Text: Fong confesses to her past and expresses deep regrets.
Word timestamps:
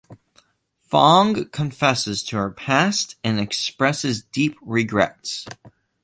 Fong 0.79 1.45
confesses 1.49 2.23
to 2.23 2.35
her 2.35 2.49
past 2.49 3.17
and 3.23 3.39
expresses 3.39 4.23
deep 4.23 4.57
regrets. 4.63 5.45